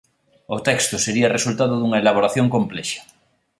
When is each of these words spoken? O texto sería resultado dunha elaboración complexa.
O 0.55 0.57
texto 0.67 0.95
sería 1.05 1.33
resultado 1.37 1.73
dunha 1.77 2.01
elaboración 2.03 2.47
complexa. 2.55 3.01